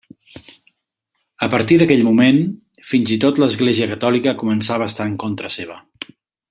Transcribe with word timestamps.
A 1.47 1.49
partir 1.55 1.77
d'aquell 1.81 2.01
moment, 2.09 2.41
fins 2.93 3.13
i 3.17 3.21
tot 3.27 3.45
l'Església 3.45 3.93
Catòlica 3.95 4.37
començava 4.43 4.89
a 4.89 4.95
estar 4.95 5.11
en 5.13 5.19
contra 5.27 5.57
seva. 5.61 5.81